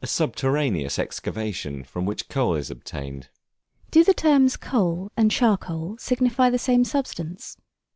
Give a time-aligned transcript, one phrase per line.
[0.00, 3.30] A subterraneous excavation, from which coal is obtained.
[3.90, 7.56] Do the terms Coal and Charcoal signify the same substance?